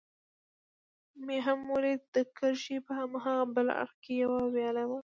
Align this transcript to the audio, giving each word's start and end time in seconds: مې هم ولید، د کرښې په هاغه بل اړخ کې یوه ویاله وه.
مې 1.25 1.37
هم 1.45 1.59
ولید، 1.73 2.01
د 2.15 2.17
کرښې 2.37 2.77
په 2.85 2.91
هاغه 3.23 3.35
بل 3.55 3.67
اړخ 3.81 3.93
کې 4.03 4.13
یوه 4.23 4.41
ویاله 4.53 4.83
وه. 4.89 4.99